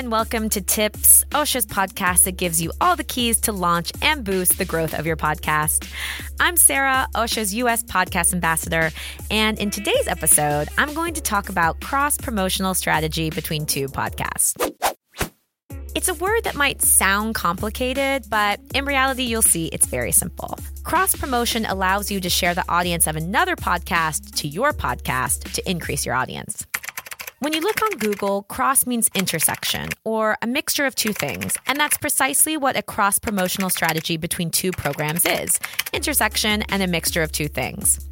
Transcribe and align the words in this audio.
and 0.00 0.10
welcome 0.10 0.48
to 0.48 0.62
Tips, 0.62 1.26
Ausha's 1.32 1.66
podcast 1.66 2.24
that 2.24 2.38
gives 2.38 2.62
you 2.62 2.72
all 2.80 2.96
the 2.96 3.04
keys 3.04 3.38
to 3.40 3.52
launch 3.52 3.92
and 4.00 4.24
boost 4.24 4.56
the 4.56 4.64
growth 4.64 4.98
of 4.98 5.04
your 5.04 5.14
podcast. 5.14 5.86
I'm 6.40 6.56
Sarah, 6.56 7.06
Ausha's 7.14 7.54
US 7.56 7.82
podcast 7.82 8.32
ambassador, 8.32 8.92
and 9.30 9.58
in 9.58 9.68
today's 9.68 10.08
episode, 10.08 10.70
I'm 10.78 10.94
going 10.94 11.12
to 11.12 11.20
talk 11.20 11.50
about 11.50 11.82
cross 11.82 12.16
promotional 12.16 12.72
strategy 12.72 13.28
between 13.28 13.66
two 13.66 13.88
podcasts. 13.88 14.56
It's 15.94 16.08
a 16.08 16.14
word 16.14 16.44
that 16.44 16.54
might 16.54 16.80
sound 16.80 17.34
complicated, 17.34 18.24
but 18.30 18.58
in 18.74 18.86
reality, 18.86 19.24
you'll 19.24 19.42
see 19.42 19.66
it's 19.66 19.86
very 19.86 20.12
simple. 20.12 20.58
Cross 20.82 21.16
promotion 21.16 21.66
allows 21.66 22.10
you 22.10 22.20
to 22.20 22.30
share 22.30 22.54
the 22.54 22.64
audience 22.70 23.06
of 23.06 23.16
another 23.16 23.54
podcast 23.54 24.34
to 24.36 24.48
your 24.48 24.72
podcast 24.72 25.52
to 25.52 25.70
increase 25.70 26.06
your 26.06 26.14
audience. 26.14 26.64
When 27.42 27.54
you 27.54 27.62
look 27.62 27.80
on 27.82 27.92
Google, 27.92 28.42
cross 28.42 28.84
means 28.84 29.08
intersection 29.14 29.88
or 30.04 30.36
a 30.42 30.46
mixture 30.46 30.84
of 30.84 30.94
two 30.94 31.14
things. 31.14 31.56
And 31.66 31.80
that's 31.80 31.96
precisely 31.96 32.58
what 32.58 32.76
a 32.76 32.82
cross 32.82 33.18
promotional 33.18 33.70
strategy 33.70 34.18
between 34.18 34.50
two 34.50 34.72
programs 34.72 35.24
is 35.24 35.58
intersection 35.94 36.60
and 36.68 36.82
a 36.82 36.86
mixture 36.86 37.22
of 37.22 37.32
two 37.32 37.48
things. 37.48 38.06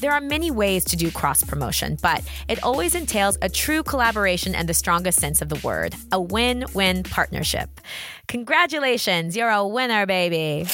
There 0.00 0.12
are 0.12 0.20
many 0.20 0.50
ways 0.50 0.84
to 0.86 0.96
do 0.96 1.10
cross 1.10 1.42
promotion, 1.42 1.96
but 2.02 2.22
it 2.48 2.62
always 2.62 2.94
entails 2.94 3.38
a 3.40 3.48
true 3.48 3.82
collaboration 3.82 4.54
and 4.54 4.68
the 4.68 4.74
strongest 4.74 5.20
sense 5.20 5.40
of 5.40 5.48
the 5.48 5.66
word 5.66 5.94
a 6.12 6.20
win 6.20 6.66
win 6.74 7.02
partnership. 7.02 7.80
Congratulations, 8.28 9.34
you're 9.34 9.48
a 9.48 9.66
winner, 9.66 10.04
baby. 10.04 10.66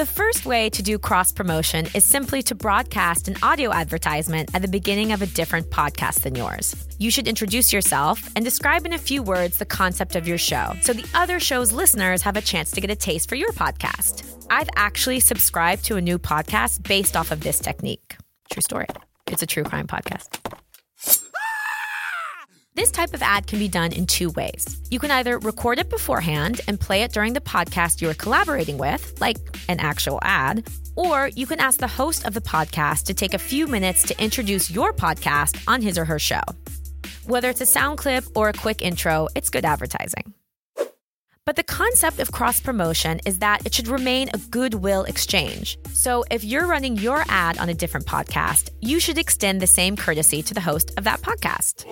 The 0.00 0.06
first 0.06 0.46
way 0.46 0.70
to 0.70 0.82
do 0.82 0.98
cross 0.98 1.30
promotion 1.30 1.86
is 1.94 2.06
simply 2.06 2.42
to 2.44 2.54
broadcast 2.54 3.28
an 3.28 3.36
audio 3.42 3.70
advertisement 3.70 4.48
at 4.54 4.62
the 4.62 4.66
beginning 4.66 5.12
of 5.12 5.20
a 5.20 5.26
different 5.26 5.68
podcast 5.68 6.22
than 6.22 6.34
yours. 6.34 6.74
You 6.98 7.10
should 7.10 7.28
introduce 7.28 7.70
yourself 7.70 8.26
and 8.34 8.42
describe 8.42 8.86
in 8.86 8.94
a 8.94 8.98
few 8.98 9.22
words 9.22 9.58
the 9.58 9.66
concept 9.66 10.16
of 10.16 10.26
your 10.26 10.38
show 10.38 10.72
so 10.80 10.94
the 10.94 11.06
other 11.12 11.38
show's 11.38 11.70
listeners 11.72 12.22
have 12.22 12.38
a 12.38 12.40
chance 12.40 12.70
to 12.70 12.80
get 12.80 12.90
a 12.90 12.96
taste 12.96 13.28
for 13.28 13.34
your 13.34 13.52
podcast. 13.52 14.24
I've 14.48 14.70
actually 14.74 15.20
subscribed 15.20 15.84
to 15.84 15.96
a 15.96 16.00
new 16.00 16.18
podcast 16.18 16.82
based 16.88 17.14
off 17.14 17.30
of 17.30 17.42
this 17.42 17.58
technique. 17.58 18.16
True 18.50 18.62
story. 18.62 18.86
It's 19.26 19.42
a 19.42 19.46
true 19.46 19.64
crime 19.64 19.86
podcast. 19.86 20.49
This 22.74 22.92
type 22.92 23.14
of 23.14 23.22
ad 23.22 23.48
can 23.48 23.58
be 23.58 23.66
done 23.66 23.92
in 23.92 24.06
two 24.06 24.30
ways. 24.30 24.80
You 24.90 25.00
can 25.00 25.10
either 25.10 25.38
record 25.38 25.80
it 25.80 25.90
beforehand 25.90 26.60
and 26.68 26.78
play 26.78 27.02
it 27.02 27.12
during 27.12 27.32
the 27.32 27.40
podcast 27.40 28.00
you're 28.00 28.14
collaborating 28.14 28.78
with, 28.78 29.20
like 29.20 29.38
an 29.68 29.80
actual 29.80 30.20
ad, 30.22 30.68
or 30.94 31.28
you 31.34 31.46
can 31.46 31.58
ask 31.58 31.80
the 31.80 31.88
host 31.88 32.26
of 32.26 32.32
the 32.32 32.40
podcast 32.40 33.06
to 33.06 33.14
take 33.14 33.34
a 33.34 33.38
few 33.38 33.66
minutes 33.66 34.04
to 34.04 34.22
introduce 34.22 34.70
your 34.70 34.92
podcast 34.92 35.60
on 35.66 35.82
his 35.82 35.98
or 35.98 36.04
her 36.04 36.20
show. 36.20 36.42
Whether 37.26 37.50
it's 37.50 37.60
a 37.60 37.66
sound 37.66 37.98
clip 37.98 38.24
or 38.36 38.48
a 38.48 38.52
quick 38.52 38.82
intro, 38.82 39.26
it's 39.34 39.50
good 39.50 39.64
advertising. 39.64 40.32
But 41.44 41.56
the 41.56 41.64
concept 41.64 42.20
of 42.20 42.30
cross 42.30 42.60
promotion 42.60 43.18
is 43.26 43.40
that 43.40 43.66
it 43.66 43.74
should 43.74 43.88
remain 43.88 44.28
a 44.32 44.38
goodwill 44.38 45.02
exchange. 45.04 45.76
So 45.92 46.24
if 46.30 46.44
you're 46.44 46.66
running 46.66 46.96
your 46.96 47.24
ad 47.28 47.58
on 47.58 47.68
a 47.68 47.74
different 47.74 48.06
podcast, 48.06 48.70
you 48.80 49.00
should 49.00 49.18
extend 49.18 49.60
the 49.60 49.66
same 49.66 49.96
courtesy 49.96 50.42
to 50.42 50.54
the 50.54 50.60
host 50.60 50.92
of 50.96 51.02
that 51.04 51.20
podcast. 51.22 51.84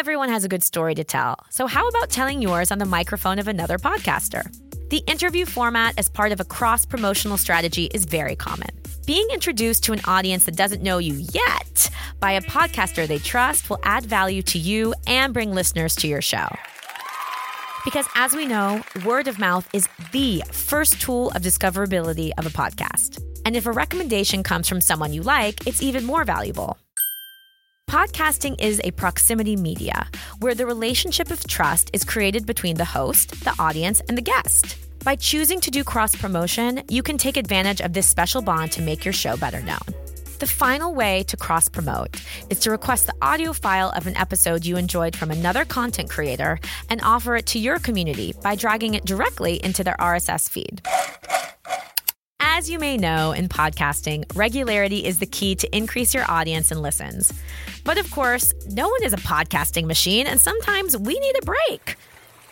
Everyone 0.00 0.30
has 0.30 0.44
a 0.44 0.48
good 0.48 0.62
story 0.62 0.94
to 0.94 1.04
tell. 1.04 1.36
So, 1.50 1.66
how 1.66 1.86
about 1.86 2.08
telling 2.08 2.40
yours 2.40 2.70
on 2.70 2.78
the 2.78 2.86
microphone 2.86 3.38
of 3.38 3.48
another 3.48 3.76
podcaster? 3.76 4.50
The 4.88 5.02
interview 5.06 5.44
format 5.44 5.92
as 5.98 6.08
part 6.08 6.32
of 6.32 6.40
a 6.40 6.44
cross 6.44 6.86
promotional 6.86 7.36
strategy 7.36 7.84
is 7.92 8.06
very 8.06 8.34
common. 8.34 8.70
Being 9.04 9.28
introduced 9.30 9.84
to 9.84 9.92
an 9.92 10.00
audience 10.06 10.46
that 10.46 10.56
doesn't 10.56 10.82
know 10.82 10.96
you 10.96 11.22
yet 11.34 11.90
by 12.18 12.32
a 12.32 12.40
podcaster 12.40 13.06
they 13.06 13.18
trust 13.18 13.68
will 13.68 13.78
add 13.82 14.06
value 14.06 14.40
to 14.44 14.58
you 14.58 14.94
and 15.06 15.34
bring 15.34 15.52
listeners 15.52 15.94
to 15.96 16.08
your 16.08 16.22
show. 16.22 16.48
Because 17.84 18.06
as 18.14 18.32
we 18.32 18.46
know, 18.46 18.82
word 19.04 19.28
of 19.28 19.38
mouth 19.38 19.68
is 19.74 19.86
the 20.12 20.42
first 20.50 20.98
tool 21.02 21.30
of 21.32 21.42
discoverability 21.42 22.30
of 22.38 22.46
a 22.46 22.56
podcast. 22.62 23.22
And 23.44 23.54
if 23.54 23.66
a 23.66 23.72
recommendation 23.72 24.44
comes 24.44 24.66
from 24.66 24.80
someone 24.80 25.12
you 25.12 25.22
like, 25.22 25.66
it's 25.66 25.82
even 25.82 26.06
more 26.06 26.24
valuable. 26.24 26.78
Podcasting 27.90 28.54
is 28.60 28.80
a 28.84 28.92
proximity 28.92 29.56
media 29.56 30.06
where 30.38 30.54
the 30.54 30.64
relationship 30.64 31.32
of 31.32 31.44
trust 31.48 31.90
is 31.92 32.04
created 32.04 32.46
between 32.46 32.76
the 32.76 32.84
host, 32.84 33.42
the 33.42 33.52
audience, 33.58 34.00
and 34.08 34.16
the 34.16 34.22
guest. 34.22 34.76
By 35.02 35.16
choosing 35.16 35.60
to 35.60 35.72
do 35.72 35.82
cross 35.82 36.14
promotion, 36.14 36.84
you 36.88 37.02
can 37.02 37.18
take 37.18 37.36
advantage 37.36 37.80
of 37.80 37.92
this 37.92 38.06
special 38.06 38.42
bond 38.42 38.70
to 38.72 38.80
make 38.82 39.04
your 39.04 39.12
show 39.12 39.36
better 39.36 39.60
known. 39.62 39.80
The 40.38 40.46
final 40.46 40.94
way 40.94 41.24
to 41.24 41.36
cross 41.36 41.68
promote 41.68 42.22
is 42.48 42.60
to 42.60 42.70
request 42.70 43.06
the 43.06 43.14
audio 43.20 43.52
file 43.52 43.90
of 43.96 44.06
an 44.06 44.16
episode 44.16 44.64
you 44.64 44.76
enjoyed 44.76 45.16
from 45.16 45.32
another 45.32 45.64
content 45.64 46.10
creator 46.10 46.60
and 46.90 47.00
offer 47.02 47.34
it 47.34 47.46
to 47.46 47.58
your 47.58 47.80
community 47.80 48.32
by 48.40 48.54
dragging 48.54 48.94
it 48.94 49.04
directly 49.04 49.62
into 49.64 49.82
their 49.82 49.96
RSS 49.98 50.48
feed. 50.48 50.80
As 52.60 52.68
you 52.68 52.78
may 52.78 52.98
know 52.98 53.32
in 53.32 53.48
podcasting, 53.48 54.24
regularity 54.36 55.06
is 55.06 55.18
the 55.18 55.24
key 55.24 55.54
to 55.54 55.74
increase 55.74 56.12
your 56.12 56.30
audience 56.30 56.70
and 56.70 56.82
listens. 56.82 57.32
But 57.86 57.96
of 57.96 58.10
course, 58.10 58.52
no 58.68 58.86
one 58.86 59.02
is 59.02 59.14
a 59.14 59.16
podcasting 59.16 59.86
machine, 59.86 60.26
and 60.26 60.38
sometimes 60.38 60.94
we 60.94 61.18
need 61.18 61.36
a 61.40 61.46
break. 61.46 61.96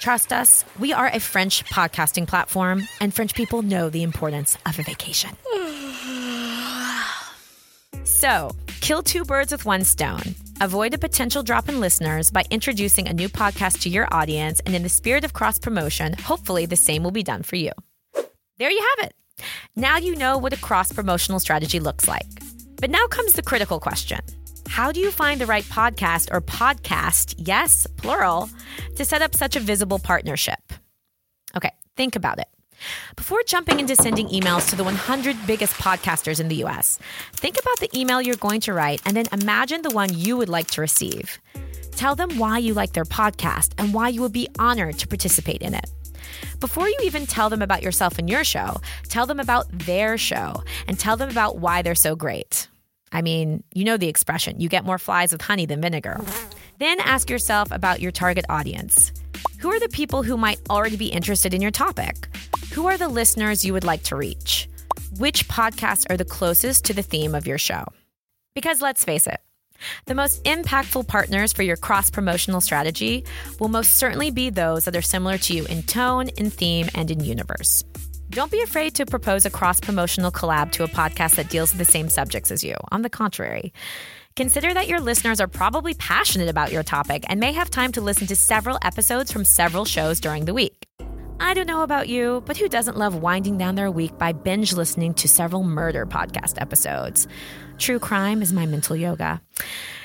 Trust 0.00 0.32
us, 0.32 0.64
we 0.80 0.92
are 0.92 1.06
a 1.06 1.20
French 1.20 1.64
podcasting 1.66 2.26
platform, 2.26 2.82
and 3.00 3.14
French 3.14 3.32
people 3.32 3.62
know 3.62 3.90
the 3.90 4.02
importance 4.02 4.58
of 4.66 4.76
a 4.76 4.82
vacation. 4.82 5.30
so, 8.04 8.50
kill 8.80 9.04
two 9.04 9.24
birds 9.24 9.52
with 9.52 9.64
one 9.64 9.84
stone. 9.84 10.34
Avoid 10.60 10.94
a 10.94 10.98
potential 10.98 11.44
drop 11.44 11.68
in 11.68 11.78
listeners 11.78 12.32
by 12.32 12.42
introducing 12.50 13.06
a 13.06 13.12
new 13.12 13.28
podcast 13.28 13.82
to 13.82 13.88
your 13.88 14.12
audience, 14.12 14.58
and 14.66 14.74
in 14.74 14.82
the 14.82 14.88
spirit 14.88 15.22
of 15.22 15.32
cross 15.32 15.60
promotion, 15.60 16.14
hopefully 16.14 16.66
the 16.66 16.74
same 16.74 17.04
will 17.04 17.12
be 17.12 17.22
done 17.22 17.44
for 17.44 17.54
you. 17.54 17.70
There 18.58 18.68
you 18.68 18.84
have 18.96 19.06
it. 19.06 19.14
Now 19.76 19.96
you 19.96 20.14
know 20.16 20.38
what 20.38 20.52
a 20.52 20.56
cross 20.56 20.92
promotional 20.92 21.40
strategy 21.40 21.80
looks 21.80 22.08
like. 22.08 22.26
But 22.80 22.90
now 22.90 23.06
comes 23.06 23.34
the 23.34 23.42
critical 23.42 23.78
question 23.78 24.20
How 24.68 24.92
do 24.92 25.00
you 25.00 25.10
find 25.10 25.40
the 25.40 25.46
right 25.46 25.64
podcast 25.64 26.28
or 26.32 26.40
podcast, 26.40 27.34
yes, 27.38 27.86
plural, 27.96 28.50
to 28.96 29.04
set 29.04 29.22
up 29.22 29.34
such 29.34 29.56
a 29.56 29.60
visible 29.60 29.98
partnership? 29.98 30.72
Okay, 31.56 31.70
think 31.96 32.16
about 32.16 32.38
it. 32.38 32.48
Before 33.16 33.42
jumping 33.46 33.80
into 33.80 33.94
sending 33.94 34.28
emails 34.28 34.68
to 34.70 34.76
the 34.76 34.84
100 34.84 35.36
biggest 35.46 35.74
podcasters 35.74 36.40
in 36.40 36.48
the 36.48 36.64
US, 36.64 36.98
think 37.34 37.56
about 37.58 37.78
the 37.78 37.90
email 37.98 38.20
you're 38.20 38.36
going 38.36 38.60
to 38.62 38.72
write 38.72 39.00
and 39.06 39.16
then 39.16 39.26
imagine 39.32 39.82
the 39.82 39.90
one 39.90 40.12
you 40.12 40.36
would 40.36 40.48
like 40.48 40.70
to 40.72 40.80
receive. 40.80 41.38
Tell 41.92 42.16
them 42.16 42.38
why 42.38 42.58
you 42.58 42.74
like 42.74 42.92
their 42.92 43.04
podcast 43.04 43.72
and 43.78 43.94
why 43.94 44.08
you 44.08 44.22
would 44.22 44.32
be 44.32 44.48
honored 44.58 44.98
to 44.98 45.06
participate 45.06 45.62
in 45.62 45.74
it. 45.74 45.88
Before 46.60 46.88
you 46.88 46.96
even 47.02 47.26
tell 47.26 47.50
them 47.50 47.62
about 47.62 47.82
yourself 47.82 48.18
and 48.18 48.28
your 48.28 48.44
show, 48.44 48.80
tell 49.08 49.26
them 49.26 49.40
about 49.40 49.66
their 49.70 50.16
show 50.16 50.62
and 50.86 50.98
tell 50.98 51.16
them 51.16 51.30
about 51.30 51.58
why 51.58 51.82
they're 51.82 51.94
so 51.94 52.16
great. 52.16 52.68
I 53.12 53.20
mean, 53.20 53.62
you 53.74 53.84
know 53.84 53.96
the 53.96 54.08
expression 54.08 54.58
you 54.58 54.68
get 54.68 54.84
more 54.84 54.98
flies 54.98 55.32
with 55.32 55.42
honey 55.42 55.66
than 55.66 55.80
vinegar. 55.80 56.20
Then 56.78 56.98
ask 57.00 57.28
yourself 57.28 57.70
about 57.70 58.00
your 58.00 58.10
target 58.10 58.46
audience. 58.48 59.12
Who 59.60 59.70
are 59.70 59.80
the 59.80 59.88
people 59.88 60.22
who 60.22 60.36
might 60.36 60.60
already 60.70 60.96
be 60.96 61.08
interested 61.08 61.52
in 61.52 61.60
your 61.60 61.70
topic? 61.70 62.28
Who 62.72 62.86
are 62.86 62.96
the 62.96 63.08
listeners 63.08 63.64
you 63.64 63.74
would 63.74 63.84
like 63.84 64.02
to 64.04 64.16
reach? 64.16 64.66
Which 65.18 65.46
podcasts 65.46 66.10
are 66.10 66.16
the 66.16 66.24
closest 66.24 66.86
to 66.86 66.94
the 66.94 67.02
theme 67.02 67.34
of 67.34 67.46
your 67.46 67.58
show? 67.58 67.84
Because 68.54 68.80
let's 68.80 69.04
face 69.04 69.26
it, 69.26 69.40
the 70.06 70.14
most 70.14 70.42
impactful 70.44 71.06
partners 71.08 71.52
for 71.52 71.62
your 71.62 71.76
cross 71.76 72.10
promotional 72.10 72.60
strategy 72.60 73.24
will 73.58 73.68
most 73.68 73.96
certainly 73.96 74.30
be 74.30 74.50
those 74.50 74.84
that 74.84 74.96
are 74.96 75.02
similar 75.02 75.38
to 75.38 75.54
you 75.54 75.64
in 75.66 75.82
tone, 75.82 76.28
in 76.30 76.50
theme, 76.50 76.88
and 76.94 77.10
in 77.10 77.20
universe. 77.20 77.84
Don't 78.30 78.50
be 78.50 78.62
afraid 78.62 78.94
to 78.94 79.04
propose 79.04 79.44
a 79.44 79.50
cross 79.50 79.78
promotional 79.78 80.32
collab 80.32 80.72
to 80.72 80.84
a 80.84 80.88
podcast 80.88 81.34
that 81.36 81.50
deals 81.50 81.70
with 81.70 81.78
the 81.78 81.92
same 81.92 82.08
subjects 82.08 82.50
as 82.50 82.64
you. 82.64 82.74
On 82.90 83.02
the 83.02 83.10
contrary, 83.10 83.74
consider 84.36 84.72
that 84.72 84.88
your 84.88 85.00
listeners 85.00 85.38
are 85.38 85.48
probably 85.48 85.92
passionate 85.92 86.48
about 86.48 86.72
your 86.72 86.82
topic 86.82 87.24
and 87.28 87.38
may 87.38 87.52
have 87.52 87.68
time 87.68 87.92
to 87.92 88.00
listen 88.00 88.26
to 88.28 88.36
several 88.36 88.78
episodes 88.82 89.30
from 89.30 89.44
several 89.44 89.84
shows 89.84 90.18
during 90.18 90.46
the 90.46 90.54
week. 90.54 90.81
I 91.42 91.54
don't 91.54 91.66
know 91.66 91.82
about 91.82 92.08
you, 92.08 92.40
but 92.46 92.56
who 92.56 92.68
doesn't 92.68 92.96
love 92.96 93.16
winding 93.16 93.58
down 93.58 93.74
their 93.74 93.90
week 93.90 94.16
by 94.16 94.30
binge 94.30 94.74
listening 94.74 95.12
to 95.14 95.26
several 95.26 95.64
murder 95.64 96.06
podcast 96.06 96.54
episodes? 96.60 97.26
True 97.78 97.98
crime 97.98 98.42
is 98.42 98.52
my 98.52 98.64
mental 98.64 98.94
yoga. 98.94 99.42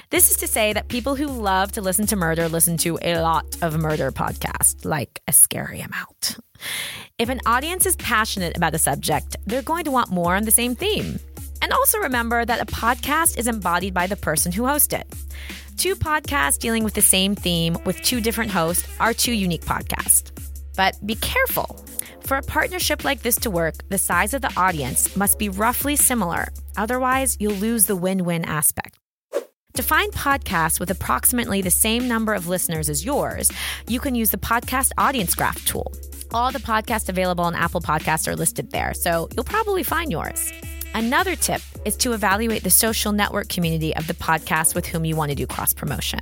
This 0.10 0.32
is 0.32 0.38
to 0.38 0.48
say 0.48 0.74
that 0.74 0.88
people 0.88 1.14
who 1.14 1.28
love 1.28 1.74
to 1.74 1.82
listen 1.82 2.08
to 2.08 2.16
murder 2.16 2.50
listen 2.50 2.76
to 2.78 2.98
a 3.04 3.20
lot 3.20 3.46
of 3.62 3.78
murder 3.78 4.12
podcasts, 4.12 4.84
like 4.84 5.22
a 5.28 5.32
scary 5.32 5.80
amount. 5.80 6.38
If 7.20 7.30
an 7.30 7.42
audience 7.46 7.86
is 7.86 7.96
passionate 7.98 8.58
about 8.58 8.74
a 8.74 8.80
subject, 8.80 9.36
they're 9.46 9.62
going 9.62 9.84
to 9.84 9.92
want 9.92 10.10
more 10.10 10.36
on 10.36 10.44
the 10.44 10.52
same 10.52 10.74
theme. 10.74 11.20
And 11.62 11.72
also 11.72 12.00
remember 12.00 12.46
that 12.46 12.62
a 12.62 12.66
podcast 12.66 13.38
is 13.38 13.48
embodied 13.48 13.94
by 13.94 14.08
the 14.08 14.16
person 14.16 14.52
who 14.52 14.66
hosts 14.66 14.92
it. 14.92 15.06
Two 15.78 15.96
podcasts 15.96 16.58
dealing 16.58 16.84
with 16.84 16.96
the 16.96 17.02
same 17.04 17.36
theme 17.36 17.78
with 17.86 18.02
two 18.02 18.22
different 18.22 18.50
hosts 18.50 18.90
are 19.00 19.14
two 19.14 19.34
unique 19.34 19.66
podcasts. 19.66 20.32
But 20.78 21.06
be 21.06 21.16
careful. 21.16 21.76
For 22.22 22.38
a 22.38 22.42
partnership 22.42 23.04
like 23.04 23.22
this 23.22 23.36
to 23.38 23.50
work, 23.50 23.76
the 23.90 23.98
size 23.98 24.34
of 24.34 24.42
the 24.42 24.54
audience 24.56 25.18
must 25.18 25.40
be 25.40 25.50
roughly 25.50 25.98
similar. 25.98 26.48
Otherwise, 26.78 27.36
you'll 27.40 27.54
lose 27.54 27.86
the 27.86 27.96
win 27.96 28.24
win 28.24 28.46
aspect. 28.46 28.98
To 29.74 29.84
find 29.84 30.12
podcasts 30.12 30.80
with 30.80 30.90
approximately 30.90 31.62
the 31.62 31.70
same 31.70 32.08
number 32.08 32.34
of 32.34 32.48
listeners 32.48 32.90
as 32.90 33.06
yours, 33.06 33.52
you 33.88 34.00
can 34.00 34.16
use 34.16 34.32
the 34.32 34.38
Podcast 34.38 34.92
Audience 34.98 35.36
Graph 35.36 35.64
tool. 35.66 35.94
All 36.32 36.52
the 36.52 36.60
podcasts 36.60 37.10
available 37.10 37.44
on 37.44 37.56
Apple 37.56 37.82
Podcasts 37.82 38.28
are 38.28 38.36
listed 38.36 38.72
there, 38.72 38.94
so 38.94 39.30
you'll 39.36 39.46
probably 39.46 39.84
find 39.84 40.12
yours. 40.12 40.52
Another 40.96 41.36
tip 41.36 41.62
is 41.86 41.96
to 41.98 42.14
evaluate 42.14 42.64
the 42.64 42.72
social 42.72 43.12
network 43.12 43.50
community 43.50 43.96
of 43.96 44.08
the 44.08 44.16
podcast 44.16 44.74
with 44.74 44.86
whom 44.86 45.06
you 45.06 45.16
want 45.16 45.30
to 45.30 45.36
do 45.36 45.46
cross 45.46 45.74
promotion. 45.74 46.20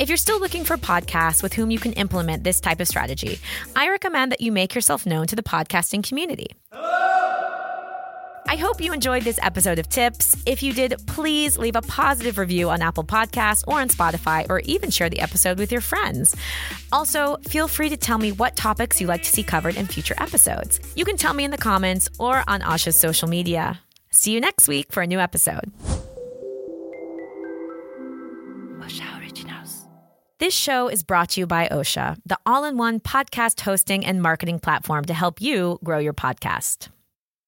If 0.00 0.08
you're 0.08 0.16
still 0.16 0.40
looking 0.40 0.64
for 0.64 0.76
podcasts 0.76 1.40
with 1.40 1.52
whom 1.52 1.70
you 1.70 1.78
can 1.78 1.92
implement 1.92 2.42
this 2.42 2.60
type 2.60 2.80
of 2.80 2.88
strategy, 2.88 3.38
I 3.76 3.88
recommend 3.88 4.32
that 4.32 4.40
you 4.40 4.50
make 4.50 4.74
yourself 4.74 5.06
known 5.06 5.28
to 5.28 5.36
the 5.36 5.42
podcasting 5.42 6.02
community. 6.02 6.48
I 8.46 8.56
hope 8.56 8.80
you 8.80 8.92
enjoyed 8.92 9.22
this 9.22 9.38
episode 9.40 9.78
of 9.78 9.88
Tips. 9.88 10.36
If 10.46 10.64
you 10.64 10.72
did, 10.72 10.94
please 11.06 11.56
leave 11.56 11.76
a 11.76 11.82
positive 11.82 12.38
review 12.38 12.70
on 12.70 12.82
Apple 12.82 13.04
Podcasts 13.04 13.62
or 13.68 13.80
on 13.80 13.88
Spotify, 13.88 14.48
or 14.50 14.60
even 14.60 14.90
share 14.90 15.08
the 15.08 15.20
episode 15.20 15.58
with 15.58 15.70
your 15.70 15.80
friends. 15.80 16.34
Also, 16.92 17.36
feel 17.48 17.68
free 17.68 17.88
to 17.88 17.96
tell 17.96 18.18
me 18.18 18.32
what 18.32 18.56
topics 18.56 19.00
you'd 19.00 19.06
like 19.06 19.22
to 19.22 19.30
see 19.30 19.44
covered 19.44 19.76
in 19.76 19.86
future 19.86 20.14
episodes. 20.18 20.80
You 20.96 21.04
can 21.04 21.16
tell 21.16 21.34
me 21.34 21.44
in 21.44 21.52
the 21.52 21.56
comments 21.56 22.08
or 22.18 22.42
on 22.48 22.60
Ausha's 22.62 22.96
social 22.96 23.28
media. 23.28 23.80
See 24.10 24.32
you 24.32 24.40
next 24.40 24.66
week 24.68 24.92
for 24.92 25.02
a 25.02 25.06
new 25.06 25.20
episode. 25.20 25.72
This 30.44 30.52
show 30.52 30.88
is 30.88 31.02
brought 31.02 31.30
to 31.30 31.40
you 31.40 31.46
by 31.46 31.68
Ausha, 31.68 32.18
the 32.26 32.36
all 32.44 32.64
in 32.64 32.76
one 32.76 33.00
podcast 33.00 33.60
hosting 33.62 34.04
and 34.04 34.20
marketing 34.20 34.58
platform 34.58 35.06
to 35.06 35.14
help 35.14 35.40
you 35.40 35.78
grow 35.82 35.96
your 35.96 36.12
podcast. 36.12 36.88